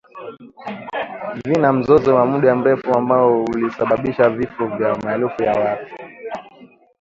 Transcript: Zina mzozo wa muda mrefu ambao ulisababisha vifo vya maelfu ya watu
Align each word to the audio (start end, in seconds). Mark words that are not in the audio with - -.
Zina 1.45 1.69
mzozo 1.73 2.15
wa 2.15 2.25
muda 2.25 2.55
mrefu 2.55 2.93
ambao 2.97 3.43
ulisababisha 3.43 4.29
vifo 4.29 4.67
vya 4.67 4.95
maelfu 4.95 5.43
ya 5.43 5.51
watu 5.51 5.95